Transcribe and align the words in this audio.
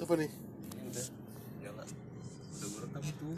Apa 0.00 0.14
nih? 0.16 0.30
udah 0.90 1.06
nyala 1.60 1.82
udah 1.84 2.68
gue 2.68 2.80
rekam 2.84 3.02
itu 3.04 3.30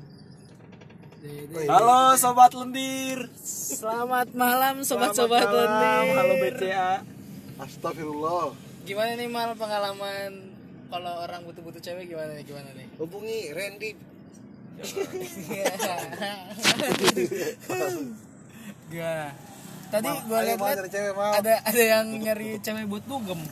Woi, 1.22 1.70
Halo 1.70 2.18
sobat 2.18 2.50
lendir. 2.50 3.30
Selamat 3.38 4.34
malam 4.34 4.82
sobat-sobat 4.82 5.46
malam. 5.46 5.54
lendir. 5.54 6.18
Halo 6.18 6.34
BCA. 6.42 6.92
Astagfirullah. 7.62 8.50
Gimana 8.82 9.14
nih 9.14 9.30
mal 9.30 9.54
pengalaman 9.54 10.50
kalau 10.90 11.22
orang 11.22 11.46
butuh-butuh 11.46 11.78
cewek 11.78 12.10
gimana 12.10 12.34
nih? 12.34 12.42
Gimana 12.42 12.74
nih? 12.74 12.90
hubungi 12.98 13.54
Randy 13.54 13.94
gimana? 14.82 16.26
Tadi 19.92 20.08
ayo, 20.08 20.56
lihat 20.56 20.88
ada 21.36 21.54
ada 21.68 21.82
yang 21.84 22.16
nyari 22.16 22.56
cewek 22.64 22.88
buat 22.88 23.04
dugem. 23.04 23.44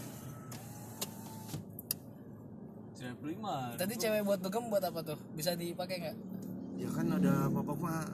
Sudah 2.97 3.10
prima. 3.21 3.73
Tadi 3.75 3.95
cewek 3.95 4.23
buat 4.23 4.39
dugem 4.39 4.65
buat 4.67 4.83
apa 4.83 5.01
tuh? 5.05 5.19
Bisa 5.31 5.53
dipakai 5.55 5.97
nggak? 6.01 6.17
ya 6.75 6.89
kan 6.89 7.13
ada 7.13 7.45
bapak 7.47 7.77
mah 7.77 8.09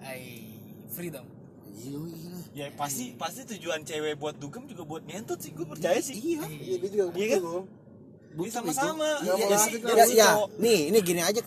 Ai 0.00 0.46
freedom. 0.88 1.26
iya 1.68 1.98
iya 2.06 2.34
Ya 2.54 2.66
pasti 2.72 3.10
pasti 3.12 3.42
tujuan 3.48 3.82
cewek 3.82 4.14
buat 4.14 4.36
dugem 4.36 4.62
juga 4.64 4.86
buat 4.86 5.02
ngentot 5.02 5.36
sih 5.36 5.50
gue 5.50 5.66
percaya 5.66 5.98
sih. 5.98 6.14
iya 6.14 6.46
Iya, 6.46 6.76
dia 6.78 6.88
juga 6.88 7.04
Iya 7.12 7.26
kan? 7.28 7.40
butuh. 7.42 7.64
Ini 8.32 8.48
sama-sama. 8.48 9.08
Iya, 9.20 9.32
Iya 9.34 9.44
iya, 9.44 9.58
sih. 9.58 9.72
iya. 9.74 9.82
Jadi 9.84 9.98
ya, 9.98 10.06
si 10.06 10.14
ya 10.14 10.28
cowok- 10.30 10.50
nih 10.56 10.78
ini 10.88 10.98
gini 11.00 11.20
aja 11.20 11.40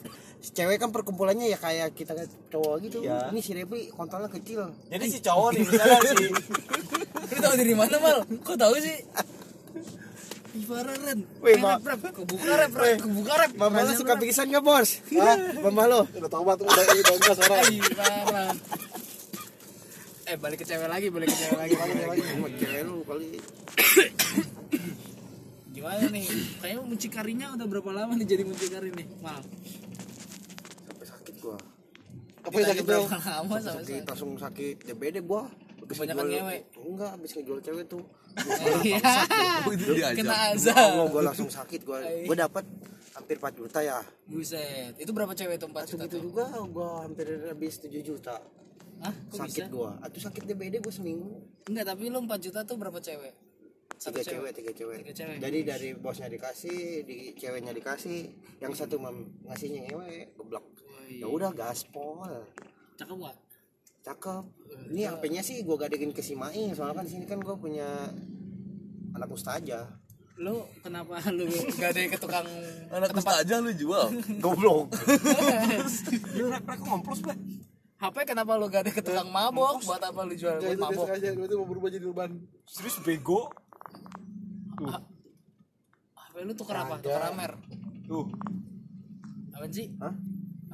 cewek 0.46 0.78
kan 0.78 0.90
perkumpulannya 0.92 1.48
ya 1.48 1.58
kayak 1.58 1.90
kita 1.92 2.12
cowok 2.52 2.76
gitu 2.84 2.98
Iya. 3.02 3.32
ini 3.32 3.40
si 3.40 3.52
Repi 3.52 3.90
kontolnya 3.90 4.28
kecil 4.30 4.62
Jadi 4.86 5.06
si 5.08 5.18
cowok 5.20 5.50
nih 5.50 5.62
misalnya 5.64 6.00
si 6.04 6.16
Lu 7.26 7.40
tahu 7.42 7.56
dari 7.56 7.74
mana 7.74 7.96
mal? 7.98 8.18
Kok 8.38 8.54
tahu 8.56 8.76
sih? 8.78 9.00
Ibaran. 10.56 11.18
Wih, 11.38 11.46
Wih, 11.46 11.56
Ma- 11.60 11.78
rep, 11.78 12.00
rep. 12.00 12.14
Kebuka 12.16 12.54
rep, 12.56 12.72
rep. 12.74 12.98
Kebuka 12.98 13.34
rep. 13.38 13.52
Mama 13.54 13.84
Masih 13.84 13.96
suka 13.98 14.14
pingsan 14.16 14.48
gak 14.48 14.62
bos? 14.62 14.90
Hah? 15.14 15.38
Mama 15.62 15.84
lo? 15.86 16.02
Udah 16.10 16.30
tobat 16.30 16.58
udah 16.58 16.72
udah 16.72 17.16
gas 17.20 17.40
orang. 17.42 17.60
Ai, 17.62 17.78
parah. 17.92 18.52
Eh 20.26 20.36
balik 20.36 20.58
ke 20.58 20.66
cewek 20.66 20.88
lagi, 20.88 21.08
balik 21.08 21.28
ke 21.28 21.38
cewek 21.38 21.54
lagi, 21.56 21.74
balik 21.76 21.94
ke 21.94 22.02
cewek 22.02 22.40
lagi. 22.42 22.58
Cewek 22.58 22.82
lu 22.84 22.96
kali 23.04 23.28
Gimana 25.70 26.08
nih? 26.08 26.26
Kayaknya 26.58 26.82
muncikarinya 26.82 27.48
udah 27.54 27.68
berapa 27.68 27.90
lama 27.92 28.16
nih 28.16 28.26
jadi 28.26 28.44
muncikari 28.44 28.90
nih? 28.90 29.06
Mal. 29.20 29.44
sampai 30.82 31.06
sakit 31.06 31.36
gua 31.38 31.58
Apa 32.42 32.56
yang 32.56 32.68
sakit 32.72 32.86
dong? 32.86 33.06
lama 33.06 33.56
sampai 33.60 33.84
sakit 33.84 34.04
langsung 34.04 34.32
sakit 34.36 34.76
DBD 34.84 35.18
gua 35.22 35.46
Habis 35.78 35.94
Kebanyakan 35.94 36.26
ngewe. 36.26 36.58
enggak 36.82 37.10
habis 37.12 37.32
ngejual 37.32 37.60
cewek 37.62 37.86
tuh 37.86 38.02
Iya. 38.82 39.00
itu 39.66 39.92
Kena 40.16 40.36
azab. 40.52 41.08
gua 41.08 41.22
langsung 41.24 41.48
sakit 41.48 41.82
gua 41.82 42.00
Ai. 42.00 42.24
gua 42.24 42.36
dapat 42.38 42.66
hampir 43.14 43.36
4 43.36 43.56
juta 43.56 43.80
ya 43.80 44.00
Buset. 44.26 44.94
Itu 44.96 45.12
berapa 45.12 45.32
cewek 45.32 45.56
tuh 45.56 45.68
4 45.68 45.76
Langsung 45.78 46.00
juta 46.00 46.08
tuh? 46.10 46.22
juga 46.22 46.44
gua 46.68 46.90
hampir 47.02 47.28
habis 47.44 47.74
7 47.78 47.96
juta 48.02 48.36
Hah? 48.98 49.12
Kok 49.30 49.38
sakit 49.42 49.64
bisa? 49.64 49.72
gua 49.72 49.92
atau 50.00 50.20
sakit 50.22 50.44
DBD 50.46 50.80
gua 50.80 50.92
seminggu 50.92 51.32
Enggak, 51.66 51.86
tapi 51.88 52.08
lu 52.08 52.20
4 52.22 52.36
juta 52.42 52.60
tuh 52.62 52.76
berapa 52.76 52.98
cewek? 52.98 53.34
Satu 53.96 54.20
tiga 54.20 54.28
cewek 54.30 54.52
tiga 54.54 54.72
cewek 54.74 54.98
Tiga 55.02 55.14
cewek. 55.16 55.38
jadi 55.40 55.60
dari 55.66 55.90
bosnya 55.96 56.28
dikasih 56.28 56.80
di 57.02 57.32
ceweknya 57.34 57.72
dikasih 57.72 58.28
yang 58.60 58.72
satu 58.72 59.00
mem 59.00 59.16
ngasihnya 59.46 59.88
ngewe 59.88 60.36
geblok 60.36 60.66
Woi. 60.86 61.24
ya 61.24 61.28
udah 61.28 61.52
gaspol 61.52 62.28
Cakep 62.96 63.16
gak? 63.18 63.36
Cakep 64.06 64.44
ini 64.94 65.10
HP-nya 65.10 65.42
sih 65.42 65.66
gua 65.66 65.82
gadein 65.82 66.14
ke 66.14 66.22
si 66.22 66.38
Mai 66.38 66.70
soalnya 66.78 67.02
kan 67.02 67.06
di 67.10 67.12
sini 67.18 67.26
kan 67.26 67.42
gua 67.42 67.58
punya 67.58 68.14
anak 69.18 69.30
ustazah 69.34 70.06
Lu 70.36 70.68
kenapa 70.84 71.24
lu 71.32 71.48
gak 71.80 71.96
ada 71.96 72.00
ke 72.12 72.20
tukang 72.20 72.44
anak 72.92 73.08
ke 73.08 73.16
tempat 73.24 73.36
aja 73.48 73.56
lu 73.64 73.72
jual 73.72 74.12
goblok 74.44 74.92
lu 76.36 76.44
rek-rek 76.52 76.82
ngomplos 76.84 77.24
Bre. 77.24 77.40
HP 77.96 78.16
kenapa 78.28 78.60
lu 78.60 78.68
gak 78.68 78.84
ada 78.84 78.92
ke 78.92 79.00
tukang 79.00 79.32
mabok? 79.32 79.80
Buat 79.88 80.04
apa 80.04 80.28
lu 80.28 80.36
jual 80.36 80.60
buat 80.60 80.76
mabok? 80.76 81.08
aja, 81.16 81.32
itu 81.32 81.56
mau 81.56 81.64
berubah 81.64 81.88
jadi 81.88 82.04
urban. 82.04 82.44
Serius 82.68 83.00
bego. 83.00 83.48
HP 86.20 86.36
lu 86.44 86.52
tuker 86.60 86.76
apa? 86.76 87.00
Tuker 87.00 87.24
Amer. 87.32 87.56
Tuh. 88.04 88.28
Apaan 89.56 89.72
sih? 89.72 89.88
Hah? 90.04 90.12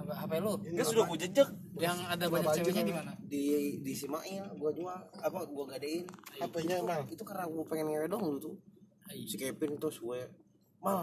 Apa 0.02 0.14
HP 0.18 0.32
lu? 0.38 0.54
Kan 0.58 0.86
sudah 0.86 1.06
ku 1.06 1.16
jejak. 1.16 1.50
Yang 1.78 1.98
ada 2.06 2.26
banyak 2.28 2.48
baju 2.50 2.58
ceweknya 2.58 2.84
di 2.84 2.94
mana? 2.94 3.12
di 3.24 3.44
di 3.80 3.94
si 3.96 4.06
Mail 4.06 4.44
gua 4.60 4.70
jual 4.70 4.92
apa 5.16 5.40
gua 5.48 5.66
gadein 5.66 6.04
HP-nya 6.36 6.84
emang. 6.84 7.08
itu 7.08 7.24
karena 7.24 7.48
gua 7.48 7.64
pengen 7.64 7.88
ngewe 7.88 8.06
dong 8.06 8.22
dulu 8.22 8.38
tuh 8.44 8.56
si 9.08 9.36
Kevin 9.36 9.80
terus 9.80 9.98
gue 9.98 10.20
mal 10.78 11.00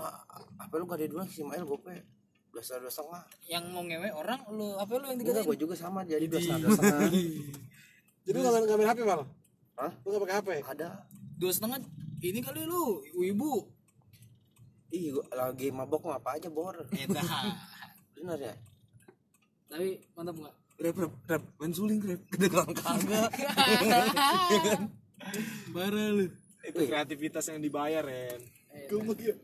apa 0.56 0.72
lu 0.76 0.84
gak 0.84 1.00
ada 1.00 1.09
dulu 1.09 1.25
si 1.25 1.41
Mail 1.41 1.64
gue 1.64 1.78
pe 1.78 2.04
dua 2.48 2.60
setengah 2.60 2.84
dua 2.84 2.92
setengah 2.92 3.22
Yang 3.44 3.64
mau 3.69 3.82
ngewe 3.82 4.09
orang 4.12 4.41
lu 4.48 4.76
HP 4.76 4.91
lu 4.92 5.04
yang 5.04 5.16
enggak 5.16 5.25
digadein? 5.34 5.48
gue 5.48 5.59
juga 5.59 5.75
sama 5.75 6.00
jadi 6.04 6.25
dua 6.25 6.41
setengah 6.41 6.60
dua 6.60 6.70
setengah 6.75 7.00
Jadi 8.25 8.34
lu 8.34 8.41
nggak 8.41 8.53
main 8.53 8.65
nggak 8.65 8.78
main 8.78 8.88
HP 8.92 9.00
mal? 9.04 9.20
Hah? 9.76 9.92
Lu 10.04 10.06
nggak 10.09 10.22
pakai 10.25 10.36
HP? 10.36 10.48
ada 10.69 10.88
Dua 11.34 11.50
setengah 11.50 11.78
ini 12.19 12.38
kali 12.41 12.62
lu 12.65 12.82
ibu. 13.16 13.53
ih 14.88 15.12
gua 15.12 15.25
lagi 15.32 15.69
mabok 15.69 16.09
mah 16.09 16.16
apa 16.16 16.36
aja 16.36 16.48
bor 16.48 16.72
Edah. 16.92 17.25
bener 18.16 18.38
ya 18.41 18.54
Tapi 19.69 20.01
mantap 20.17 20.37
enggak? 20.37 20.56
rep 20.79 20.95
rep 20.95 21.11
rep 21.27 21.43
main 21.59 21.75
suling 21.75 21.99
rep 21.99 22.23
kedengeran 22.31 22.71
kagak 22.79 23.31
Parah 25.75 26.09
lu. 26.15 26.31
Itu 26.62 26.83
kreativitas 26.87 27.51
yang 27.51 27.61
dibayar, 27.61 28.07
Ren. 28.07 28.41
Goblok 28.87 29.19
ya. 29.21 29.34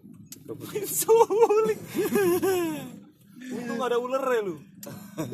Suling. 1.03 1.81
Untung 3.45 3.81
ada 3.83 3.97
ular 3.99 4.25
ya 4.25 4.41
lu. 4.45 4.57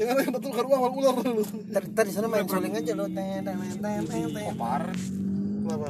Jangan 0.01 0.17
yang 0.23 0.33
betul 0.35 0.51
kan 0.55 0.65
uang 0.67 0.81
mal 0.81 0.93
ular 0.97 1.17
lu. 1.23 1.45
tadi 1.71 1.89
tadi 1.93 2.11
sana 2.11 2.27
main 2.27 2.49
suling 2.49 2.75
aja 2.75 2.93
lo 2.97 3.07
ten 3.11 3.45
ten 3.45 3.57
ten 3.79 4.03
ten 4.07 4.29
ten 4.33 4.55
Parah. 4.57 4.97
Kenapa? 4.97 5.89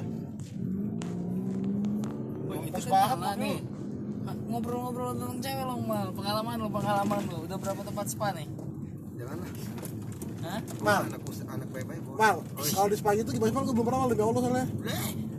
Itu 2.66 2.80
kan 2.90 3.16
lu. 3.16 3.30
nih. 3.40 3.58
Ngobrol-ngobrol 4.50 5.16
tentang 5.16 5.40
cewek 5.40 5.64
lo 5.64 5.74
mal, 5.80 6.08
pengalaman 6.12 6.56
lo, 6.60 6.68
pengalaman 6.68 7.22
lo. 7.30 7.38
Udah 7.48 7.56
berapa 7.56 7.80
tempat 7.86 8.06
spa 8.10 8.34
nih? 8.36 8.48
Jangan 9.20 9.36
lah 9.36 9.50
Hah? 10.40 10.60
Mal, 10.80 11.02
anak 11.04 11.20
mal. 12.16 12.36
Kalau 12.72 12.88
di 12.88 12.96
Spanyol 12.96 13.22
itu 13.28 13.32
gimana 13.36 13.52
Mal? 13.52 13.62
Gue 13.68 13.74
belum 13.76 13.86
pernah 13.86 14.00
mal 14.00 14.08
demi 14.08 14.22
Allah 14.24 14.40
soalnya. 14.40 14.66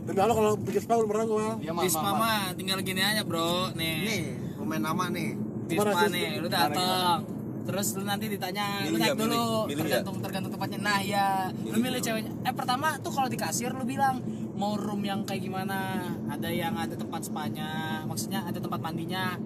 Demi 0.02 0.18
Allah 0.22 0.36
kalau 0.38 0.52
bikin 0.58 0.80
spa 0.82 0.94
belum 0.98 1.10
pernah 1.10 1.26
gue 1.26 1.46
mal. 1.74 1.82
Di 1.82 1.90
spa 1.90 2.10
mah 2.14 2.42
tinggal 2.54 2.78
gini 2.86 3.02
aja 3.02 3.22
bro, 3.26 3.74
nih. 3.74 3.96
nih 4.06 4.22
pemain 4.58 4.82
nama 4.82 5.04
nih 5.10 5.30
Di 5.66 5.74
Gimana 5.74 5.90
spa 5.90 6.02
sih? 6.06 6.14
nih, 6.14 6.26
lu 6.38 6.48
datang. 6.48 7.18
Terus 7.62 7.86
lu 7.94 8.02
nanti 8.02 8.26
ditanya, 8.26 8.66
lu 8.86 8.94
Milih 8.94 8.98
naik 8.98 9.10
nggak, 9.14 9.18
dulu, 9.22 9.30
milih? 9.38 9.66
Milih 9.70 9.82
tergantung 9.86 10.16
tergantung 10.18 10.52
tempatnya. 10.54 10.78
Nah 10.82 10.98
ya, 11.02 11.26
lu 11.54 11.76
milih 11.78 12.00
ceweknya. 12.02 12.32
Eh 12.42 12.54
pertama 12.54 12.86
tuh 12.98 13.12
kalau 13.14 13.28
di 13.30 13.38
kasir 13.38 13.70
lu 13.70 13.86
bilang 13.86 14.18
mau 14.58 14.74
room 14.74 15.02
yang 15.02 15.22
kayak 15.22 15.42
gimana? 15.46 16.02
Ada 16.26 16.48
yang 16.50 16.74
ada 16.74 16.94
tempat 16.98 17.22
spanya, 17.22 18.02
maksudnya 18.06 18.42
ada 18.42 18.58
tempat 18.58 18.78
mandinya, 18.82 19.38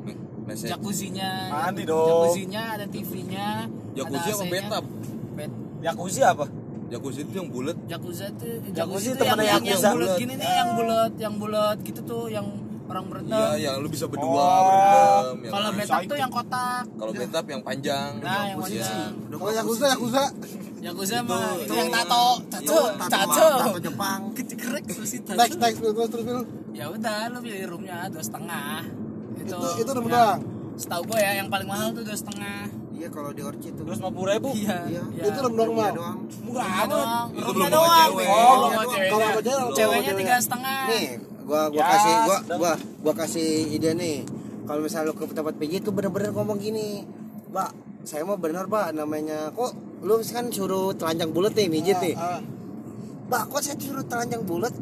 Message. 0.47 0.71
jacuzzinya, 0.71 1.31
Mandi 1.51 1.83
dong. 1.83 2.07
jacuzzinya 2.07 2.63
ada 2.73 2.87
TV-nya, 2.87 3.49
Jacuzzi 3.93 4.31
apa 4.31 4.45
bathtub? 4.47 4.85
Jacuzzi 5.79 6.23
apa? 6.23 6.47
jacuzzi 6.87 7.21
itu 7.21 7.35
yang 7.35 7.51
bulat 7.51 7.75
jacuzzi 7.91 8.31
itu 8.31 8.47
Jacuzzi 8.71 9.11
itu 9.11 9.23
yang, 9.23 9.35
yang, 9.43 9.59
Yakuza. 9.61 9.91
bulat 9.91 10.11
gini 10.17 10.35
nih, 10.37 10.47
yang 10.49 10.71
bulat, 10.73 11.13
yang 11.19 11.35
bulat 11.35 11.77
gitu 11.83 12.01
tuh, 12.01 12.31
yang 12.31 12.47
orang 12.87 13.05
berenang. 13.11 13.59
iya 13.59 13.67
yang 13.67 13.83
lu 13.83 13.91
bisa 13.91 14.07
berdua 14.07 14.39
Oh. 14.39 14.63
berendam 14.63 15.35
yang 15.37 15.51
Kalau 15.51 15.69
bathtub 15.75 16.03
tuh 16.07 16.17
yang 16.17 16.31
kotak. 16.31 16.85
kalau 16.95 17.11
bathtub 17.13 17.47
yang 17.49 17.63
panjang 17.67 18.11
Nah, 18.23 18.43
yang 18.47 18.59
Iya. 18.63 18.63
panjang. 18.63 19.11
Kalau 19.29 19.51
Yakuza, 19.53 19.87
Yakuza. 19.91 20.25
Yakuza 20.79 21.17
mah 21.21 21.59
itu 21.59 21.75
yang 21.75 21.91
tato, 21.91 22.25
tato, 22.47 22.79
tato 22.95 23.11
tato. 23.11 23.47
tato 23.59 23.79
Jepang 23.83 24.21
Kecekrek 24.31 24.85
terus 24.87 25.11
itu. 25.13 25.31
Next, 25.35 25.59
next, 25.59 25.79
terus 25.83 25.95
terus 25.99 26.25
terus. 26.25 26.47
Ya 26.71 26.87
udah, 26.87 27.21
lu 27.27 27.39
pilih 27.43 27.63
roomnya 27.67 28.07
dua 28.07 28.23
setengah. 28.23 28.87
Itu, 29.47 29.57
Itu 29.57 29.69
itu 29.79 29.91
udah 29.93 30.03
ya, 30.03 30.11
doang. 30.13 30.41
Setahu 30.77 31.03
gue 31.07 31.19
ya, 31.19 31.33
yang 31.35 31.49
paling 31.49 31.65
mahal 31.67 31.89
tuh 31.91 32.03
dua 32.03 32.13
setengah. 32.15 32.61
iya 32.93 33.09
kalau 33.09 33.29
di 33.29 33.41
Orchi 33.41 33.69
tuh 33.71 33.85
Terus 33.85 33.99
50 33.99 34.25
ribu? 34.31 34.49
Iya, 34.53 34.77
Iya. 34.87 35.03
iya. 35.13 35.23
Itu 35.27 35.39
udah 35.39 35.53
normal. 35.53 35.85
Iya 35.85 35.93
doang 35.95 36.19
Murah 36.43 36.79
doang. 36.87 37.27
Itu 37.31 37.51
belum 37.51 37.69
doang. 37.71 38.09
cewek. 38.09 38.27
Oh, 38.27 38.35
Kalau 38.35 38.57
belum 38.57 38.83
kalau 39.07 39.39
cewek, 39.39 39.73
Ceweknya 39.73 40.13
tiga 40.17 40.35
setengah. 40.39 40.79
nih 40.87 41.07
gua 41.43 41.61
gua 41.69 41.79
Ya, 41.79 41.85
kasih 41.89 42.15
gua 42.19 42.37
sedang. 42.37 42.59
gua 42.59 42.73
gua 43.01 43.13
kasih 43.15 43.49
ide 43.71 43.91
nih 43.95 44.17
kalau 44.65 44.81
misalnya 44.81 45.07
lu 45.07 45.15
ke 45.15 45.25
tempat 45.31 45.55
pijit 45.55 45.81
tuh 45.81 45.93
bener-bener 45.93 46.33
ngomong 46.33 46.59
gini 46.59 47.07
mbak 47.47 47.71
saya 48.03 48.23
mau 48.23 48.35
bener 48.35 48.67
pak 48.67 48.91
namanya 48.93 49.53
kok 49.53 49.71
lu 50.01 50.19
kan 50.21 50.51
suruh 50.51 50.91
telanjang 50.93 51.31
bulat 51.31 51.53
nih 51.53 51.69
mijit 51.69 51.95
nih 51.97 52.15
Ah, 52.15 52.43
mbak 53.25 53.47
kok 53.47 53.61
saya 53.61 53.77
suruh 53.77 54.03
telanjang 54.03 54.43
bulat 54.43 54.75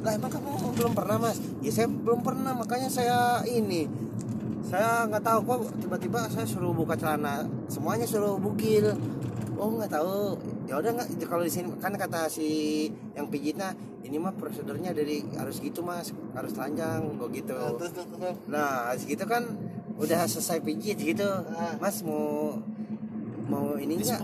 lah 0.00 0.12
emang 0.16 0.32
kamu 0.32 0.72
belum 0.80 0.92
pernah 0.96 1.16
mas? 1.20 1.36
Ya 1.60 1.70
saya 1.72 1.88
belum 1.88 2.24
pernah 2.24 2.56
makanya 2.56 2.88
saya 2.88 3.44
ini. 3.44 3.84
Saya 4.64 5.04
nggak 5.08 5.24
tahu 5.24 5.40
kok 5.44 5.60
tiba-tiba 5.82 6.24
saya 6.32 6.48
suruh 6.48 6.72
buka 6.72 6.96
celana. 6.96 7.44
Semuanya 7.68 8.08
suruh 8.08 8.40
bukil. 8.40 8.96
Oh 9.60 9.68
nggak 9.76 9.92
tahu. 9.92 10.40
Ya 10.64 10.80
udah 10.80 10.96
nggak. 10.96 11.20
Kalau 11.28 11.44
di 11.44 11.52
sini 11.52 11.68
kan 11.76 11.92
kata 11.92 12.32
si 12.32 12.88
yang 13.12 13.28
pijitnya 13.28 13.76
ini 14.00 14.16
mah 14.16 14.32
prosedurnya 14.32 14.96
dari 14.96 15.20
harus 15.36 15.60
gitu 15.60 15.84
mas. 15.84 16.16
Harus 16.32 16.56
telanjang 16.56 17.04
kok 17.20 17.30
gitu. 17.36 17.56
Ah, 17.60 17.76
nah 18.48 18.70
harus 18.88 19.04
gitu 19.04 19.24
kan 19.28 19.44
udah 20.00 20.24
selesai 20.24 20.64
pijit 20.64 20.96
gitu. 20.96 21.28
Mas 21.76 22.00
mau 22.00 22.56
mau 23.50 23.74
ini 23.76 23.98
enggak 23.98 24.22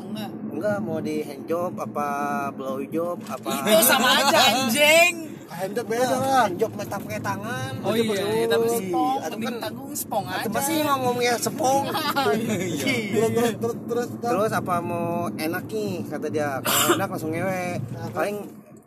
enggak 0.55 0.79
mau 0.81 1.02
di 1.02 1.20
hand 1.20 1.50
job 1.50 1.75
apa 1.82 2.49
blow 2.55 2.79
job 2.87 3.19
apa 3.26 3.67
Itu 3.67 3.82
sama 3.84 4.25
aja 4.25 4.38
anjing. 4.56 5.36
Handjob 5.56 5.87
beda 5.88 6.05
lah. 6.20 6.44
hand 6.44 6.61
job 6.61 6.73
mata 6.76 7.00
pakai 7.00 7.20
tangan. 7.25 7.73
Oh 7.81 7.97
iya, 7.97 8.44
tapi 8.44 8.67
spong, 8.69 9.17
Atau 9.25 9.37
mending 9.41 9.49
kan 9.49 9.64
tanggung 9.64 9.93
spong 9.97 10.25
aja. 10.29 10.44
atau 10.44 10.50
pasti 10.53 10.73
ngomongnya 10.85 11.35
sepong. 11.41 11.82
Terus 12.29 13.31
terus 13.32 13.53
terus 13.56 13.76
terus. 13.88 14.08
terus. 14.20 14.50
Apa 14.53 14.85
mau 14.85 15.32
enak 15.32 15.64
nih 15.73 16.05
kata 16.12 16.29
dia. 16.29 16.61
Kalau 16.61 16.93
enak 17.00 17.08
langsung 17.08 17.32
ngewe. 17.32 17.81
Paling 18.12 18.37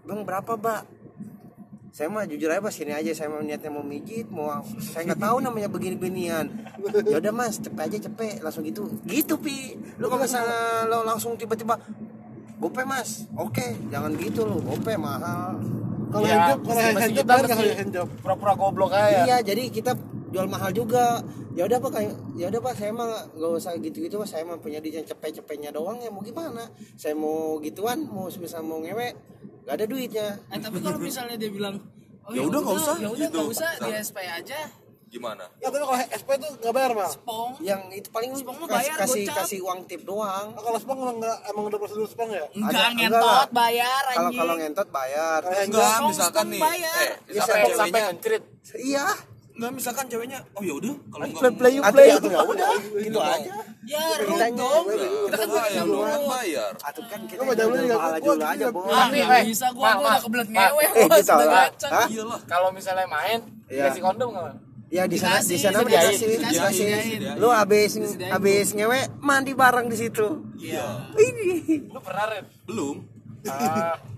bang 0.06 0.22
berapa 0.22 0.52
mbak? 0.54 0.82
Saya 1.90 2.06
mah 2.14 2.30
jujur 2.30 2.54
aja 2.54 2.62
pas 2.62 2.70
sini 2.70 2.94
aja. 2.94 3.12
Saya 3.18 3.34
mau 3.34 3.42
niatnya 3.42 3.74
mau 3.74 3.82
mijit 3.82 4.30
mau 4.30 4.54
saya 4.78 5.10
nggak 5.10 5.22
tahu 5.26 5.38
namanya 5.42 5.74
begini-beginian. 5.74 6.46
Ya 7.10 7.18
udah 7.18 7.34
mas 7.34 7.58
cepet 7.58 7.82
aja 7.82 7.98
cepet. 8.06 8.46
Langsung 8.46 8.62
gitu. 8.62 8.86
Gitu 9.10 9.42
pi. 9.42 9.74
Lu 9.98 10.06
kalau 10.06 10.22
misalnya 10.22 10.86
lo 10.86 11.02
langsung 11.02 11.34
tiba-tiba 11.34 11.82
gope 12.62 12.86
mas. 12.86 13.26
Oke 13.34 13.74
jangan 13.90 14.14
gitu 14.22 14.46
lo 14.46 14.62
gope 14.62 14.94
mahal 14.96 15.58
Kalau 16.10 16.26
Iya, 16.26 16.36
handjob, 16.36 16.60
kalau 16.64 16.82
handjob 16.82 17.10
kita 17.16 17.24
bayar 17.24 17.38
nggak 17.40 17.50
mesti- 17.52 17.70
kalau 17.70 17.80
handjob? 17.80 18.08
pura-pura 18.20 18.54
goblok 18.56 18.92
aja 18.92 19.22
iya 19.24 19.38
jadi 19.40 19.64
kita 19.70 19.92
jual 20.30 20.46
mahal 20.46 20.72
juga 20.72 21.22
ya 21.52 21.64
udah 21.66 21.78
pak 21.80 21.92
kayak 21.92 22.14
ya 22.34 22.46
udah 22.48 22.62
pak 22.62 22.74
saya 22.74 22.92
mah 22.92 23.08
nggak 23.32 23.52
usah 23.52 23.72
gitu-gitu 23.78 24.16
mas 24.16 24.30
saya 24.30 24.44
mah 24.44 24.58
punya 24.58 24.78
di 24.78 24.90
cepet-cepetnya 24.92 25.70
doang 25.70 25.98
ya 25.98 26.10
mau 26.10 26.22
gimana 26.22 26.66
saya 26.96 27.14
mau 27.14 27.58
gituan 27.60 28.06
mau 28.06 28.26
bisa 28.28 28.58
mau 28.60 28.78
ngewe 28.80 29.10
gak 29.64 29.76
ada 29.76 29.86
duitnya 29.86 30.28
Eh 30.50 30.58
tapi 30.58 30.78
kalau 30.80 30.98
misalnya 30.98 31.36
dia 31.36 31.50
bilang 31.50 31.78
Oh, 32.22 32.32
Ya 32.32 32.46
udah, 32.46 32.62
nggak 32.62 32.78
usah, 32.78 32.96
Ya 32.96 33.10
udah 33.10 33.26
gitu. 33.26 33.38
nggak 33.42 33.50
usah 33.50 33.70
di 33.80 33.90
SP 33.96 34.18
aja. 34.22 34.60
Gimana? 35.10 35.42
Ya 35.58 35.68
tapi 35.68 35.82
kalau 35.82 35.98
SP 36.08 36.30
itu 36.32 36.48
nggak 36.56 36.70
bayar 36.72 36.92
mal. 36.94 37.10
Spong. 37.10 37.52
yang 37.60 37.82
itu 37.90 38.08
paling 38.08 38.30
Spong 38.32 38.56
kasih, 38.56 38.70
bayar, 38.70 38.96
kasih 38.96 39.22
gocap. 39.24 39.38
kasih 39.42 39.60
uang 39.60 39.80
tip 39.84 40.02
doang 40.04 40.48
Nah, 40.50 40.62
kalau 40.62 40.78
spong 40.78 40.98
emang 41.00 41.18
nggak 41.18 41.38
emang 41.48 41.64
udah 41.66 41.80
prosedur 41.80 42.06
spong 42.06 42.30
ya? 42.30 42.46
Enggak 42.52 42.70
Ada- 42.70 42.78
enggak 42.88 43.10
ngentot 43.10 43.26
lah. 43.26 43.46
bayar 43.52 44.02
kalau 44.06 44.22
anjing. 44.22 44.40
kalau 44.40 44.54
ngentot 44.56 44.88
bayar 44.90 45.40
Kalau 45.40 45.56
handjob 45.56 45.74
Enggak, 45.76 45.90
Spong, 45.92 46.10
misalkan 46.10 46.46
nih. 46.48 46.62
bayar. 46.62 46.94
Eh, 46.96 47.10
Ya, 47.10 47.34
misalkan 47.36 47.70
sampai 47.76 48.02
sampai 48.06 48.38
iya 48.80 49.06
Enggak, 49.52 49.76
misalkan 49.76 50.06
ceweknya, 50.08 50.40
oh 50.56 50.64
ya 50.64 50.72
udah, 50.72 50.94
kalau 51.12 51.24
enggak 51.26 51.42
play 51.52 51.52
play 51.52 51.74
you 51.76 51.82
play 51.84 52.06
ya 52.06 52.16
ya 52.16 52.42
udah 52.46 52.72
gitu 52.96 53.20
aja 53.20 53.54
Ya 53.84 54.04
Ceritanya, 54.16 54.56
dong. 54.56 54.84
gue- 54.86 55.00
Kita 55.26 55.36
kan 55.36 55.50
bayar, 55.52 55.84
lu 55.84 55.92
dulu. 55.92 56.22
bayar. 56.30 56.72
atau 56.80 57.02
kan 57.04 57.20
kita 57.26 57.36
Lu 57.36 57.44
mau 57.44 57.56
jauh 57.58 57.74
juga, 57.74 57.96
gua- 58.22 58.40
aja 58.46 58.66
bos 58.70 58.86
Ah, 58.86 58.98
Tapi, 59.04 59.18
nggak 59.20 59.36
eh, 59.36 59.46
bisa 59.50 59.68
gua 59.74 59.90
udah 59.98 60.20
kebelet 60.22 60.48
ngewe 60.48 60.84
Eh, 60.86 61.08
gitu 62.08 62.24
lah. 62.24 62.40
kalau 62.46 62.70
misalnya 62.72 63.04
main 63.06 63.40
Iya. 63.68 63.84
dikasih 63.84 64.02
kondom 64.02 64.28
nggak 64.32 64.46
Mal? 64.46 64.56
Ya 64.90 65.06
di 65.06 65.18
sana 65.22 65.38
di 65.40 65.58
sana 65.58 65.86
dikasih 65.86 66.28
dikasih, 66.42 66.88
lu 67.38 67.50
abis 67.54 67.92
Disediain, 67.96 68.34
abis 68.34 68.68
ngewe 68.74 69.00
mandi 69.22 69.54
bareng 69.54 69.86
di 69.88 69.98
situ. 69.98 70.28
Iya. 70.58 71.14
ini 71.16 71.86
lu 71.88 72.00
pernah 72.02 72.26
Red? 72.28 72.46
Belum. 72.66 72.98
ah. 73.48 73.96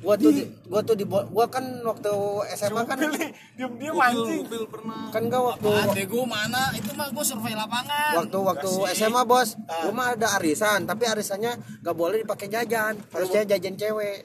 Gua 0.00 0.16
tuh 0.16 0.32
di, 0.32 0.48
gua 0.64 0.80
tuh 0.80 0.96
di 0.96 1.04
gua 1.04 1.44
kan 1.52 1.60
waktu 1.84 2.08
SMA 2.56 2.88
kan 2.88 2.96
Mobil, 3.04 3.92
anjing. 3.92 4.48
mobil 4.48 4.64
pernah. 4.64 5.12
kan 5.12 5.28
gak 5.28 5.42
waktu 5.44 5.68
Apaan 5.68 5.92
bego 5.92 6.24
mana? 6.24 6.72
Itu 6.72 6.96
mah 6.96 7.12
gua 7.12 7.20
survei 7.20 7.52
lapangan. 7.52 8.16
waktu 8.16 8.38
waktu 8.40 8.70
SMA 8.96 9.28
bos. 9.28 9.60
Gua 9.60 9.92
mah 9.92 10.16
ada 10.16 10.40
arisan 10.40 10.88
tapi 10.88 11.04
arisannya 11.04 11.84
gak 11.84 11.92
boleh 11.92 12.24
dipakai 12.24 12.48
jajan. 12.48 12.96
Harusnya 13.12 13.44
jajan 13.44 13.76
cewek. 13.76 14.24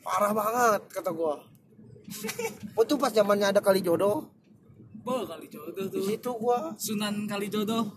Parah 0.00 0.32
banget 0.32 0.80
kata 0.88 1.12
gua. 1.12 1.44
Oh 2.72 2.84
tuh 2.88 2.96
pas 2.96 3.12
zamannya 3.12 3.52
ada 3.52 3.60
kali 3.60 3.84
jodoh 3.84 4.24
Bo 5.06 5.22
kali 5.22 5.46
jodoh 5.46 5.86
di 5.86 5.92
tuh. 5.92 6.02
situ 6.04 6.30
gua 6.34 6.74
Sunan 6.76 7.14
kali 7.24 7.46
jodoh. 7.46 7.94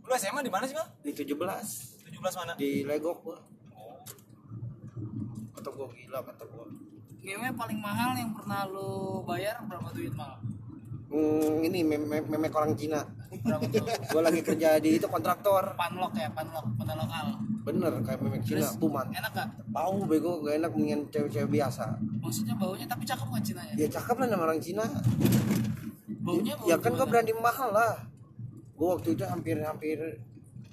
lu 0.00 0.14
SMA 0.16 0.40
di 0.40 0.48
mana 0.48 0.62
sih 0.62 0.72
Mal? 0.72 0.86
di 1.02 1.10
17 1.10 1.34
17 2.06 2.38
mana? 2.38 2.52
di 2.54 2.82
Legok 2.82 3.18
gua 3.20 3.38
kata 5.52 5.70
gua 5.70 5.86
gila 5.88 6.18
kata 6.20 6.44
gua 6.46 6.66
Ngewe 7.20 7.50
paling 7.52 7.78
mahal 7.78 8.14
yang 8.14 8.30
pernah 8.30 8.62
lu 8.64 8.88
bayar 9.22 9.58
berapa 9.62 9.90
duit 9.90 10.10
mal? 10.12 10.38
hmm, 11.06 11.62
ini 11.62 11.82
meme, 11.82 12.22
meme 12.24 12.46
orang 12.48 12.74
Cina 12.74 13.02
Berapa 13.30 13.66
tuh? 13.66 13.82
gua 14.10 14.22
lagi 14.24 14.40
kerja 14.40 14.78
di 14.78 14.98
itu 14.98 15.06
kontraktor 15.06 15.74
Panlok 15.74 16.14
ya, 16.14 16.30
panlok, 16.30 16.66
panlok 16.76 16.96
lokal. 16.96 17.26
bener 17.64 17.92
kayak 18.02 18.18
meme 18.20 18.38
Cina 18.40 18.62
Terus 18.62 18.78
enak 19.12 19.30
gak? 19.32 19.48
tahu 19.68 19.94
bego 20.06 20.42
gak 20.42 20.58
enak 20.58 20.70
mendingan 20.70 21.00
cewek-cewek 21.06 21.50
biasa 21.52 21.98
Maksudnya 22.18 22.54
baunya 22.54 22.86
tapi 22.86 23.02
cakep 23.02 23.26
kan 23.26 23.42
Cina 23.42 23.62
ya? 23.64 23.74
ya 23.76 23.88
cakep 23.92 24.14
lah 24.16 24.26
nama 24.26 24.42
orang 24.44 24.58
Cina 24.58 24.86
Baunya 26.20 26.54
bau 26.56 26.68
ya 26.68 26.76
kan 26.76 26.92
gua 26.92 27.04
gimana? 27.04 27.10
berani 27.10 27.32
mahal 27.40 27.68
lah 27.72 27.92
gua 28.76 28.88
waktu 28.96 29.08
itu 29.16 29.24
hampir 29.24 29.56
hampir 29.64 29.98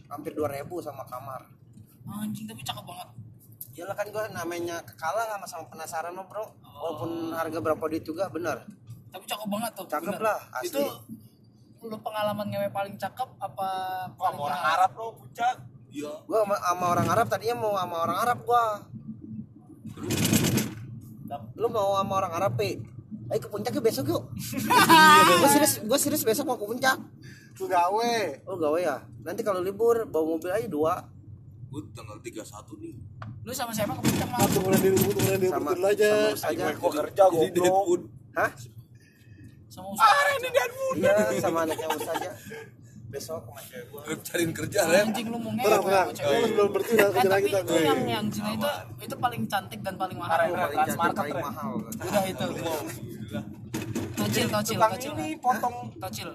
hampir 0.08 0.32
2000 0.36 0.68
sama 0.84 1.04
kamar 1.08 1.48
Anjing 2.08 2.48
tapi 2.48 2.64
cakep 2.64 2.88
banget. 2.88 3.08
Iyalah 3.76 3.96
kan 4.00 4.08
gua 4.16 4.24
namanya 4.32 4.80
kalah 4.96 5.28
sama 5.28 5.46
sama 5.46 5.64
penasaran 5.68 6.16
lo 6.16 6.24
bro 6.24 6.44
walaupun 6.64 7.36
harga 7.36 7.60
berapa 7.60 7.84
duit 7.88 8.04
juga 8.04 8.32
bener 8.32 8.64
Tapi 9.08 9.24
cakep 9.24 9.48
banget 9.48 9.72
tuh. 9.76 9.86
Cakep 9.88 10.14
bener. 10.14 10.22
lah, 10.24 10.40
asli. 10.56 10.68
Itu 10.68 10.84
lu 11.88 11.98
pengalaman 12.04 12.48
ngewe 12.52 12.68
paling 12.72 12.96
cakep 13.00 13.30
apa 13.40 13.70
paling 14.20 14.40
sama 14.40 14.48
orang? 14.52 14.62
Arab 14.76 14.92
lo 14.96 15.08
puncak 15.16 15.56
Iya. 15.88 16.12
gua 16.28 16.44
sama, 16.44 16.56
sama 16.60 16.86
orang 16.92 17.08
Arab 17.08 17.26
tadinya 17.32 17.56
mau 17.56 17.74
sama 17.80 17.96
orang 18.04 18.18
Arab 18.24 18.38
gua 18.44 18.64
lu 21.58 21.68
mau 21.68 21.98
sama 21.98 22.14
orang 22.20 22.34
Arab 22.38 22.52
pe 22.56 22.80
ayo 23.28 23.40
ke 23.40 23.48
puncak 23.48 23.72
yuk 23.72 23.84
besok 23.84 24.06
yuk 24.08 24.24
gua 25.40 25.50
serius 25.50 25.74
gua 25.82 25.98
serius 25.98 26.24
besok 26.24 26.46
mau 26.46 26.56
ke 26.56 26.66
puncak 26.66 26.98
Lu 27.58 27.66
gawe. 27.66 28.14
oh 28.46 28.56
gawe 28.56 28.78
ya 28.78 28.96
nanti 29.20 29.42
kalau 29.42 29.60
libur 29.60 30.06
bawa 30.06 30.26
mobil 30.32 30.50
aja 30.50 30.68
dua 30.68 30.94
Gue 31.68 31.84
tanggal 31.92 32.16
31 32.18 32.48
nih. 32.80 32.96
Lu 33.44 33.52
sama 33.52 33.76
siapa 33.76 33.92
ke 33.92 34.02
puncak 34.02 34.24
mal? 34.26 34.40
Satu 34.40 34.64
kemudian 34.64 34.88
di 34.88 35.04
kemudian 35.04 35.36
di 35.36 35.48
sama 35.52 35.72
dulu 35.74 35.84
aja. 35.86 36.10
sama 36.32 36.40
saja 36.40 36.64
gua 36.74 36.92
kerja 36.96 37.24
Jadi 37.26 37.28
goblok 37.28 37.56
Deadwood. 37.60 38.02
hah 38.34 38.52
Sama 39.68 39.88
Ustaz. 39.92 40.40
iya 40.96 41.16
sama 41.38 41.58
anaknya 41.62 41.88
Mus 41.90 42.04
saja 42.04 42.30
besok 43.08 43.40
sama 43.42 43.60
cewek 43.64 44.04
Rep 44.06 44.20
cariin 44.22 44.52
kerja, 44.54 44.80
Rep. 44.86 45.06
Anjing 45.08 45.28
lu 45.28 45.38
mau 45.38 45.50
ngewe 45.50 45.64
Tenang, 45.66 45.84
tenang. 45.84 46.08
Lu 46.08 46.46
sebelum 46.46 46.70
berhenti 46.70 46.94
udah 46.94 47.04
Kan 47.04 47.12
kerja 47.14 47.24
tapi 47.26 47.34
lagi 47.34 47.48
kita 47.48 47.60
itu 47.60 47.74
yang 47.82 48.02
yang 48.06 48.26
Cina 48.28 48.50
itu 48.54 48.70
itu 49.02 49.16
paling 49.18 49.42
cantik 49.46 49.80
dan 49.82 49.96
paling 49.98 50.18
mahal. 50.18 50.38
Paling 50.38 50.78
cantik, 50.78 51.16
paling 51.18 51.36
mahal 51.42 51.72
Udah 51.84 52.24
itu. 52.26 52.48
Tocil, 54.28 54.48
tocil, 54.52 54.76
tukang 54.76 54.92
tocil. 55.00 55.12
ini 55.16 55.28
potong 55.40 55.76
Tocil. 55.96 56.30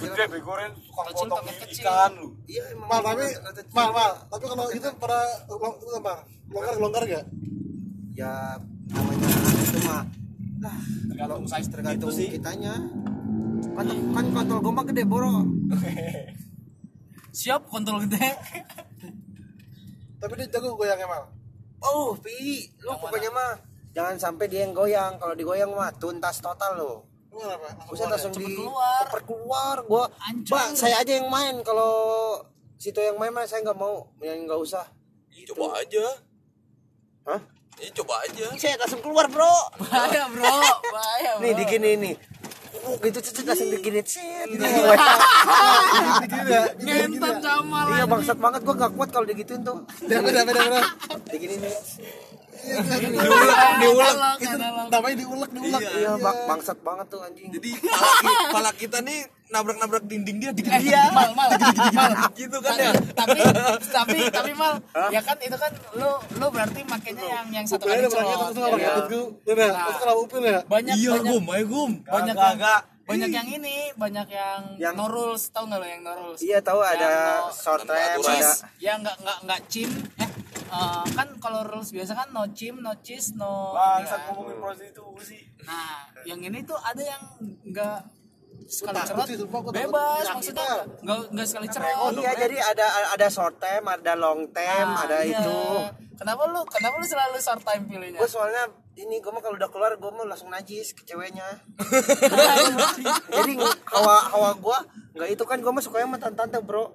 gede 0.00 0.24
begoren 0.32 0.72
potong 0.88 1.44
kecil. 1.60 1.84
ikan 1.84 2.12
lu 2.16 2.28
iya 2.48 2.64
emang 2.72 2.88
Mal 2.88 3.00
tapi 3.04 3.26
mal 3.76 3.88
mal 3.92 4.12
tapi 4.32 4.44
kalau 4.48 4.66
itu 4.72 4.88
pada 4.96 5.20
long 5.52 5.76
itu 5.76 5.92
apa? 5.92 6.14
Longgar 6.48 6.74
longgar 6.80 7.02
gak? 7.04 7.24
ya 8.16 8.56
namanya 8.88 9.28
itu 9.60 9.78
mah 9.84 10.02
tergantung 11.12 11.44
size 11.44 11.68
tergantung 11.68 12.08
itu 12.08 12.16
sih 12.16 12.26
kitanya 12.32 12.74
kan 13.76 13.86
kan 13.92 14.26
kontol 14.32 14.58
gombak 14.64 14.88
gede 14.88 15.04
boro 15.04 15.44
Siap 17.38 17.70
kontol 17.70 18.02
gede. 18.02 18.34
Tapi 20.18 20.32
dia 20.34 20.50
jago 20.50 20.74
goyangnya 20.74 21.06
mal. 21.06 21.22
oh 21.78 22.10
pi 22.18 22.66
lu 22.82 22.90
pokoknya 22.98 23.30
mah 23.30 23.54
jangan 23.94 24.18
sampai 24.18 24.50
dia 24.50 24.66
yang 24.66 24.74
goyang 24.74 25.14
kalau 25.22 25.38
digoyang 25.38 25.70
mah 25.70 25.94
tuntas 25.94 26.42
total 26.42 26.74
lo 26.74 27.07
Lu 27.38 27.46
apa? 27.46 27.68
Buset 27.86 28.06
langsung 28.06 28.32
Cepet 28.32 28.44
di 28.44 28.54
keluar. 28.56 29.02
koper 29.04 29.20
keluar 29.24 29.76
gua 29.84 30.04
Hancur. 30.18 30.50
Mbak 30.50 30.66
saya 30.74 30.96
aja 30.98 31.12
yang 31.14 31.28
main 31.28 31.54
kalau 31.62 31.92
situ 32.74 32.98
yang 32.98 33.14
main 33.14 33.30
mah 33.30 33.42
saya 33.42 33.62
nggak 33.62 33.74
mau 33.74 34.10
yang 34.18 34.42
nggak 34.42 34.58
usah 34.58 34.82
Ih, 35.30 35.46
Coba 35.46 35.78
aja. 35.78 36.04
hah 37.24 37.40
Ih, 37.78 37.90
coba 37.92 38.14
aja. 38.22 38.46
saya 38.54 38.74
langsung 38.76 38.98
keluar 38.98 39.26
bro 39.26 39.54
Bahaya, 39.78 40.26
Bro. 40.26 40.50
Bahaya, 40.84 41.30
Bro. 41.32 41.42
nih 41.42 41.52
digini 41.54 41.90
nih 41.96 42.14
uh, 42.80 42.94
gitu 42.98 43.18
cet 43.20 43.38
langsung 43.40 43.70
digini 43.70 44.02
cet 44.02 44.46
gitu. 44.48 44.62
Ngentot 46.78 47.36
Jamal. 47.38 47.86
iya 47.92 48.04
bangsat 48.04 48.34
banget 48.36 48.60
gua 48.62 48.74
nggak 48.76 48.92
kuat 48.94 49.08
kalau 49.10 49.26
digituin 49.26 49.62
tuh 49.62 49.86
Beda 50.00 50.18
beda 50.20 50.40
beda 50.42 50.60
beda. 50.64 50.80
digini 51.28 51.54
nih 51.60 51.74
Diulek, 52.58 53.58
diulek. 53.78 54.14
Itu 54.38 54.56
namanya 54.88 55.16
diulek 55.16 55.50
diulek. 55.50 55.82
iya 55.94 56.12
bak 56.14 56.34
bangsat 56.46 56.78
banget 56.80 57.06
tuh 57.06 57.20
anjing 57.20 57.48
Jadi 57.50 57.70
pala, 57.78 58.10
ki- 58.18 58.46
pala 58.50 58.70
kita 58.72 58.98
nih 59.00 59.18
nabrak-nabrak 59.48 60.04
dinding 60.04 60.36
dia 60.38 60.50
dikit 60.52 60.68
iya, 60.76 61.08
mal, 61.08 61.32
mal, 61.32 61.48
mal. 61.48 62.28
gitu 62.32 62.58
kan 62.60 62.76
ya. 62.76 62.92
tapi 63.14 63.40
tapi 63.88 64.18
tapi 64.28 64.50
mal 64.52 64.76
ya 65.08 65.20
kan 65.20 65.36
itu 65.38 65.56
kan 65.56 65.72
lu 65.94 66.10
lu 66.34 66.46
berarti 66.48 66.84
makainya 66.84 67.24
yang 67.24 67.46
yang 67.50 67.64
satu 67.64 67.88
kali 67.88 68.04
terus 68.04 68.12
kalau 68.12 68.76
ya. 68.76 70.12
upil 70.18 70.42
ya. 70.42 70.60
banyak 70.62 70.94
Iya, 70.94 71.10
banyak 71.14 71.32
Gum, 71.32 71.44
ayo 71.48 71.64
Gum. 71.66 71.92
banyak 72.02 72.34
Kagak, 72.34 72.44
yang 72.44 72.60
kagak. 72.60 72.82
banyak 73.08 73.30
yang 73.30 73.48
ini 73.50 73.76
banyak 73.94 74.28
yang, 74.28 74.60
Yang- 74.76 74.94
no 74.94 75.08
rules 75.08 75.48
tau 75.48 75.64
nggak 75.64 75.80
lo 75.80 75.86
yang 75.86 76.02
no 76.02 76.12
rules 76.14 76.40
iya 76.40 76.60
tahu 76.60 76.80
Yang 76.80 76.92
ada 76.94 77.08
no- 77.08 77.48
short 77.50 77.88
aturan. 77.88 78.36
ada 78.36 78.52
ya 78.76 78.92
nggak 78.94 79.16
nggak 79.18 79.38
nggak 79.42 79.60
chim 79.66 79.90
eh 80.18 80.28
eh, 80.68 81.04
kan 81.16 81.28
kalau 81.40 81.60
rules 81.64 81.90
biasa 81.90 82.12
kan 82.12 82.28
no 82.30 82.44
chim 82.52 82.78
no 82.84 82.92
cheese 83.00 83.34
no 83.34 83.72
bangsat 83.72 84.20
kan. 84.20 84.36
ngomongin 84.36 84.56
prostitusi 84.60 85.38
nah 85.64 86.06
yang 86.28 86.40
ini 86.44 86.62
tuh 86.64 86.76
ada 86.76 87.02
yang 87.02 87.22
nggak 87.66 87.98
sekali 88.68 89.00
takut 89.00 89.24
cerot 89.24 89.48
takut 89.48 89.72
bebas 89.72 90.20
penyakit, 90.28 90.36
maksudnya 90.36 90.68
ah. 90.68 90.80
nggak 91.00 91.18
nggak 91.32 91.46
sekali 91.48 91.66
cerot 91.72 91.96
Oh 92.04 92.10
iya 92.20 92.32
jadi 92.36 92.56
ada 92.60 92.86
ada 93.16 93.26
short 93.32 93.56
term, 93.56 93.84
ada 93.88 94.12
long 94.12 94.44
term, 94.52 94.86
Nah, 94.92 95.08
ada 95.08 95.24
iya. 95.24 95.40
itu. 95.40 95.60
kenapa 96.20 96.44
lu 96.52 96.60
kenapa 96.68 97.00
lu 97.00 97.06
selalu 97.08 97.40
short 97.40 97.64
time 97.64 97.88
pilihnya 97.88 98.20
Gue 98.20 98.28
soalnya 98.28 98.68
ini 98.98 99.22
gue 99.22 99.30
mah 99.30 99.40
kalau 99.40 99.56
udah 99.56 99.70
keluar 99.70 99.94
gue 99.96 100.10
mah 100.10 100.26
langsung 100.26 100.50
najis 100.50 100.92
ke 100.92 101.06
ceweknya. 101.06 101.46
jadi 103.34 103.52
hawa 103.94 104.16
hawa 104.36 104.50
gue 104.58 104.78
nggak 105.16 105.28
itu 105.32 105.44
kan 105.46 105.62
gue 105.62 105.72
mah 105.72 105.82
sukanya 105.82 106.06
sama 106.10 106.18
tante 106.20 106.58
bro. 106.60 106.92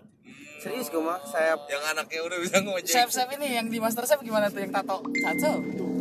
Serius 0.63 0.87
gue 0.87 0.97
mah 0.97 1.19
saya 1.23 1.59
Yang 1.67 1.83
anaknya 1.89 2.19
udah 2.21 2.37
bisa 2.39 2.57
ngojek. 2.57 2.87
chef 2.87 3.09
chef 3.09 3.27
ini 3.33 3.47
yang 3.53 3.67
di 3.67 3.77
master 3.77 4.03
chef 4.03 4.19
gimana 4.19 4.47
tuh 4.47 4.59
yang 4.59 4.71
tato 4.71 5.03
tato 5.03 5.51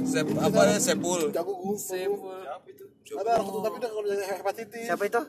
Sep 0.03 0.27
apa 0.33 0.79
sepul. 0.79 1.31
jago 1.31 1.53
gue 1.53 1.75
Sepul. 1.75 2.31
ada 3.13 3.37
aku 3.37 3.61
tapi 3.61 3.77
udah 3.77 3.91
kalau 3.91 4.03
udah 4.05 4.17
hepatitis 4.33 4.87
siapa 4.87 5.05
itu? 5.05 5.21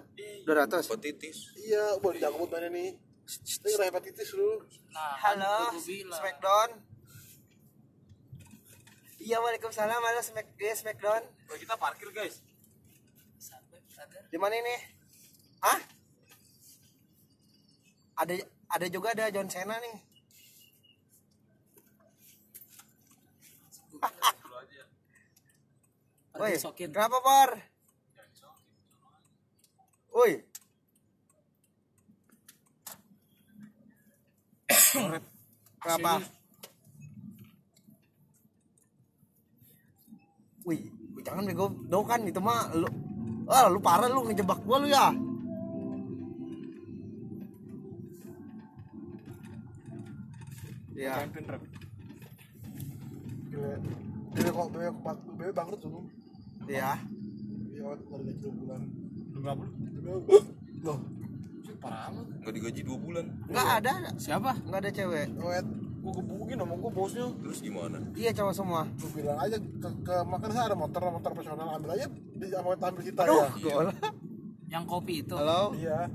200 0.46 0.86
Hepatitis. 0.86 1.38
iya 1.58 1.98
boleh 1.98 2.16
jago 2.18 2.38
buat 2.38 2.54
mainnya 2.54 2.70
nih 2.72 2.90
ini 2.94 3.70
udah 3.74 3.88
hepatitis 3.88 4.30
lu 4.34 4.62
nah 4.90 5.18
Halo. 5.18 5.74
Smackdown. 5.80 6.70
Iya, 9.18 9.40
waalaikumsalam. 9.40 9.96
Halo, 9.98 10.20
Smack, 10.20 10.52
dia 10.54 10.76
Smackdown. 10.76 11.24
Kita 11.50 11.80
parkir 11.80 12.12
guys. 12.12 12.44
Di 14.28 14.36
mana 14.36 14.52
ini? 14.54 14.76
Hah? 15.60 15.80
Ada 18.16 18.44
ada 18.74 18.90
juga 18.90 19.14
ada 19.14 19.30
John 19.30 19.46
Cena 19.46 19.78
nih. 19.78 19.98
Woi, 26.42 26.58
kenapa 26.90 27.22
Bar? 27.22 27.54
Woi. 30.14 30.46
Kenapa? 35.82 36.22
Wih, 40.64 40.80
jangan 41.22 41.44
bego 41.44 41.68
do 41.92 42.00
kan 42.08 42.24
itu 42.24 42.40
mah 42.40 42.72
lu 42.72 42.88
ah 43.52 43.68
lu 43.68 43.84
parah 43.84 44.08
lu 44.08 44.24
ngejebak 44.26 44.64
gua 44.64 44.80
lu 44.80 44.88
ya. 44.88 45.12
Ya, 50.94 51.14
gila 53.50 53.78
bebe 54.34 54.50
kok 54.50 54.68
bebe 54.74 54.88
kok 54.90 55.18
bebe 55.38 55.52
bangkrut 55.54 55.80
tuh 55.82 56.06
ya. 56.66 56.98
iya 57.70 57.86
dari 57.94 58.24
gaji 58.26 58.34
dua 58.42 58.54
bulan 58.58 58.82
Berapa 59.34 59.66
bebe 59.70 60.10
loh 60.82 61.00
Parah 61.84 62.08
amat. 62.16 62.26
Enggak 62.40 62.54
digaji 62.56 62.82
2 62.88 62.96
bulan. 62.96 63.26
Enggak 63.52 63.70
ada, 63.84 63.94
siapa 64.16 64.56
enggak 64.64 64.88
ada 64.88 64.92
cewek. 64.96 65.28
wet 65.36 65.68
Gua 66.00 66.12
gebukin 66.16 66.56
sama 66.60 66.76
gua 66.80 66.92
bosnya. 66.96 67.28
Terus 67.44 67.60
gimana? 67.60 68.00
Iya 68.16 68.32
cowok 68.32 68.54
semua. 68.56 68.82
lu 68.88 69.08
bilang 69.12 69.36
aja 69.36 69.60
ke, 69.60 69.90
ke 70.04 70.16
makan 70.24 70.50
saya 70.56 70.66
ada 70.72 70.78
motor 70.80 71.02
motor 71.12 71.32
profesional 71.36 71.76
ambil 71.76 71.92
aja 72.00 72.08
di 72.12 72.48
apa 72.56 72.76
ambil 72.80 73.04
kita 73.04 73.20
Aduh, 73.28 73.48
ya 73.60 73.76
gol. 73.76 73.88
yang 74.72 74.84
kopi 74.88 75.28
itu 75.28 75.36
Halo. 75.36 75.76
iya 75.76 76.08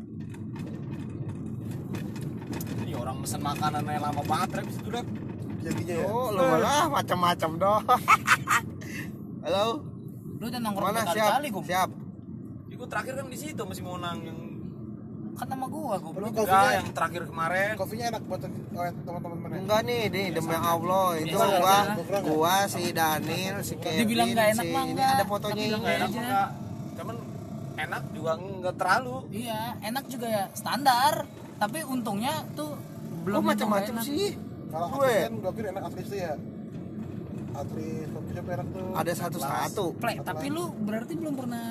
Ini 2.89 2.97
orang 2.97 3.21
mesen 3.21 3.41
makanan 3.43 3.85
yang 3.85 4.01
lama 4.01 4.23
banget 4.25 4.49
rep 4.55 4.69
situ 4.73 4.89
rep. 4.89 5.05
jadinya 5.61 5.95
ya 5.95 6.07
Oh, 6.09 6.33
lu 6.33 6.41
malah 6.41 6.89
macam-macam 6.89 7.51
dong. 7.55 7.83
Halo. 9.45 9.65
lu 10.35 10.45
udah 10.47 10.57
nongkrong 10.59 10.87
Mana 10.89 11.01
siap? 11.03 11.13
berkali-kali 11.37 11.49
gua 11.51 11.63
Siap. 11.67 11.91
Ya, 12.65 12.75
gua 12.75 12.89
terakhir 12.89 13.13
kan 13.13 13.27
di 13.27 13.37
situ 13.37 13.61
masih 13.61 13.83
mau 13.83 13.99
nang 13.99 14.19
yang 14.23 14.39
kan 15.35 15.47
sama 15.47 15.67
gua 15.69 15.95
gua 15.99 16.13
belum 16.15 16.29
enggak 16.31 16.41
kopinya 16.43 16.71
yang 16.73 16.89
terakhir 16.91 17.23
kemarin. 17.27 17.71
kopinya 17.77 18.05
enak 18.09 18.23
buat 18.25 18.41
wet 18.41 18.97
teman-teman 18.99 19.37
mana 19.39 19.55
Enggak 19.59 19.81
nih, 19.85 20.03
nih 20.09 20.27
demi 20.33 20.57
Allah 20.57 21.07
itu 21.15 21.37
Biasa 21.37 21.45
gua, 21.53 21.77
aja. 21.77 22.19
gua 22.25 22.55
si 22.67 22.83
Daniel, 22.91 23.57
si 23.61 23.75
Kevin, 23.77 23.99
Dibilang 24.01 24.29
nggak 24.33 24.49
enak 24.51 24.65
si 24.65 24.71
mah 24.71 24.83
ini 24.83 24.93
enggak. 24.95 25.11
ada 25.13 25.25
fotonya 25.27 25.61
ini. 25.61 25.75
Enggak 25.75 25.95
enak 25.95 26.09
enggak. 26.11 26.49
Cuman 26.97 27.17
enak 27.77 28.03
juga 28.11 28.31
enggak 28.35 28.75
terlalu. 28.75 29.17
iya 29.31 29.61
enak 29.81 30.05
juga 30.09 30.27
ya 30.27 30.45
standar 30.53 31.15
tapi 31.59 31.79
untungnya 31.83 32.47
tuh 32.53 32.79
belum 33.23 33.43
macam-macam 33.45 33.95
sih. 34.01 34.39
kalau 34.69 34.87
Gue 34.91 35.05
atlet 35.05 35.23
kan 35.25 35.35
blokir 35.39 35.65
enak 35.67 35.83
atlet 35.85 36.07
ya 36.09 36.33
atlet 37.53 38.07
siapa 38.29 38.51
enak 38.53 38.67
tuh 38.69 38.89
ada 38.95 39.13
satu-satu. 39.13 39.85
Ple, 39.97 40.15
tapi 40.23 40.47
lu 40.49 40.65
berarti 40.79 41.13
belum 41.13 41.35
pernah 41.35 41.67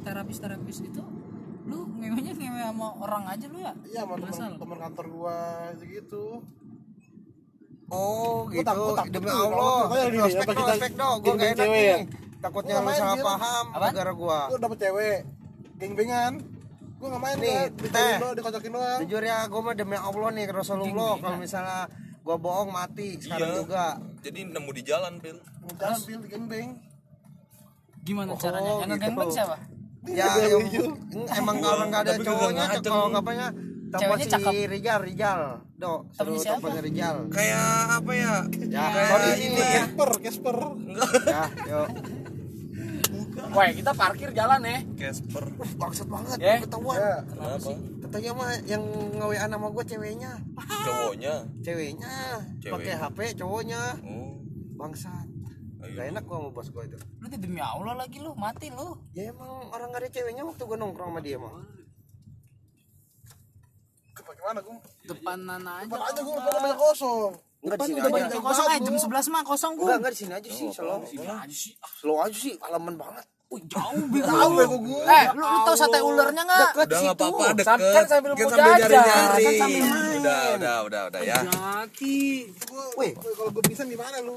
terapis 0.00 0.38
terapis 0.38 0.78
itu 0.80 1.02
lu 1.66 1.82
ngewenya 1.94 2.32
ngewe 2.32 2.60
sama 2.62 2.88
orang 2.96 3.24
aja 3.26 3.46
lu 3.46 3.58
ya 3.58 3.72
iya 3.84 4.00
sama 4.00 4.14
teman 4.16 4.30
Masalah. 4.30 4.56
teman 4.56 4.78
kantor 4.80 5.06
gua 5.10 5.38
gitu 5.82 6.24
Oh, 7.86 8.42
Gua 8.44 8.50
gitu. 8.52 8.66
takut- 8.66 8.98
takut 8.98 9.12
Demi 9.14 9.30
tuh, 9.30 9.46
Allah. 9.46 9.78
Prospek 9.86 10.42
kita 10.42 10.58
prospek 10.58 10.92
dong. 10.98 11.16
Gua 11.16 11.32
enggak 11.32 11.46
enak 11.46 11.58
cewek 11.60 11.70
nih. 11.70 11.86
ya? 11.86 11.98
Takutnya 12.36 12.74
lu 12.74 12.90
salah 12.90 13.16
paham 13.22 13.64
gara 13.92 14.12
gua. 14.12 14.38
gua 14.44 14.58
dapet 14.58 14.78
cewek 14.80 15.18
geng-gengan 15.76 16.32
gua 16.96 17.06
nggak 17.08 17.22
main 17.22 17.36
Nih, 17.36 17.56
kan 17.86 17.92
teh. 17.92 18.14
dikocokin 18.34 18.70
doang 18.70 18.98
Jujur 19.02 19.22
ya, 19.22 19.38
gua 19.46 19.60
mah 19.62 19.74
demi 19.74 19.96
Allah 19.96 20.28
nih 20.30 20.44
Rasulullah 20.48 21.12
kalau 21.16 21.36
misalnya 21.36 21.80
gua 22.20 22.36
bohong 22.36 22.70
mati 22.70 23.16
sekarang 23.16 23.48
Iya. 23.48 23.58
juga. 23.60 23.84
Jadi 24.18 24.40
nemu 24.44 24.70
di 24.72 24.82
jalan, 24.82 25.12
Pil. 25.16 25.36
jalan 25.72 26.00
pil 26.00 26.18
di 26.18 26.28
geng-geng 26.28 26.70
gimana 27.98 28.28
Oh, 28.28 28.38
caranya 28.38 28.70
yang 28.72 28.80
gitu. 28.80 28.90
ngegangbang 28.92 29.30
siapa 29.30 29.56
Ya, 30.06 30.30
yang, 30.38 30.62
emang 31.34 31.58
kalau 31.58 31.84
nggak 31.84 32.00
ada 32.00 32.14
cowoknya, 32.16 32.64
kalau 32.78 33.10
nggak 33.10 33.24
banyak 33.24 33.50
telepon 33.88 33.98
Ceweknya 33.98 34.22
si 34.24 34.30
cakep. 34.32 34.52
Rijal, 34.68 34.98
Rijal, 35.02 35.40
suruh 36.12 36.38
siapa? 36.38 36.62
teleponnya 36.62 36.82
Rijal. 36.82 37.16
Kayak 37.26 37.66
apa 37.92 38.12
ya? 38.14 38.34
Ya, 38.66 38.82
Kayak 38.86 39.34
ini 39.36 39.46
ya. 39.50 39.66
ya. 39.66 39.70
Casper 39.82 40.10
Casper 40.22 40.56
Ya, 41.26 41.42
yuk. 41.66 41.88
Woi, 43.56 43.72
kita 43.72 43.92
parkir 43.92 44.30
jalan 44.30 44.60
ya. 44.60 44.78
Casper. 44.98 45.44
Bangsat 45.74 46.04
banget, 46.06 46.36
Ya. 46.38 46.60
ketahuan. 46.60 46.92
ya 46.94 47.24
Kenapa? 47.24 47.70
Katanya 48.04 48.30
mah 48.32 48.50
yang 48.62 48.82
nge-WA 49.16 49.46
nama 49.48 49.66
gue 49.66 49.84
ceweknya. 49.86 50.32
Cowoknya. 50.84 51.34
Ceweknya, 51.58 52.14
Cewek. 52.60 52.72
pakai 52.76 52.92
HP 52.94 53.18
cowoknya. 53.34 53.80
Oh. 54.02 54.36
Bangsat. 54.76 55.24
Ayo. 55.78 55.92
Gak 55.94 56.06
enak 56.10 56.22
gua 56.22 56.36
sama 56.36 56.50
bos 56.50 56.68
gue 56.68 56.82
itu. 56.84 56.98
lu 57.16 57.26
tuh 57.26 57.38
demi 57.38 57.58
Allah 57.58 57.94
lagi 57.94 58.18
lu 58.18 58.34
mati 58.34 58.68
lu 58.68 58.92
Ya 59.12 59.30
emang 59.30 59.70
orang 59.70 59.88
gak 59.88 60.02
ada 60.02 60.10
ceweknya 60.10 60.42
waktu 60.42 60.62
gue 60.62 60.76
nongkrong 60.76 61.10
sama 61.10 61.20
dia 61.20 61.36
mah. 61.36 61.52
bagaimana 64.16 64.58
gua 64.58 64.76
depanan 65.04 65.62
aja 65.62 65.86
depan 65.86 66.00
aja 66.02 66.20
gua 66.20 66.36
depan 66.40 66.58
banyak 66.58 66.80
kosong 66.80 67.30
Enggak 67.56 67.62
di 67.62 67.70
depan 67.70 67.86
sini 67.86 67.96
udah 67.96 68.10
banyak 68.10 68.42
kosong 68.42 68.66
bagus. 68.66 68.82
jam 68.82 68.94
11 68.98 69.30
mah 69.30 69.42
kosong 69.44 69.72
gua 69.72 69.84
Enggak, 69.86 69.96
enggak 69.96 70.12
di 70.12 70.18
sini 70.18 70.32
aja 70.34 70.48
sih, 70.50 70.66
slow. 70.68 70.98
aja 70.98 71.54
sih 71.54 71.72
Slow 71.94 72.16
aja 72.18 72.34
sih, 72.36 72.54
halaman 72.58 72.94
banget. 72.96 73.24
Wih, 73.46 73.62
jauh 73.64 74.02
bego 74.12 74.26
ya 74.26 74.74
gua 74.76 75.00
eh 75.06 75.24
lu, 75.30 75.44
lu 75.44 75.58
tau 75.62 75.74
sate 75.74 75.98
ulernya 76.00 76.42
nggak 76.42 76.58
Deket 76.66 76.82
Udah 76.82 76.98
situ. 76.98 77.06
nggak 77.06 77.14
apa-apa 77.14 77.44
deket. 77.48 77.66
Sam- 77.68 77.86
kan 77.86 78.04
sambil 78.04 78.30
Kan 78.32 78.36
mau 78.36 78.50
sambil 78.50 78.66
jajan. 78.66 78.90
nyari-nyari. 78.90 79.44
Kan 79.46 79.54
sambil 79.54 79.82
main. 79.84 80.18
Udah, 80.18 80.42
udah, 80.50 80.76
udah, 80.82 81.02
udah 81.06 81.20
ya. 81.22 81.38
Jaki 81.46 82.18
Gua- 82.66 82.92
Wih. 82.96 83.12
kalau 83.14 83.48
gua 83.48 83.62
bisa 83.64 83.82
gimana 83.84 84.16
lu 84.20 84.36